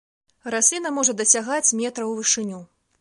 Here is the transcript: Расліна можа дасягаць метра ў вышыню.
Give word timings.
Расліна 0.53 0.89
можа 0.97 1.15
дасягаць 1.19 1.59
метра 1.81 2.03
ў 2.09 2.17
вышыню. 2.21 2.59